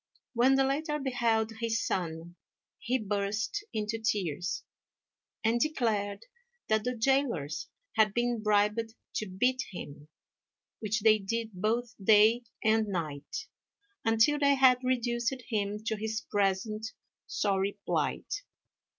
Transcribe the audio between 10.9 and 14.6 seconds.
they did both day and night, until they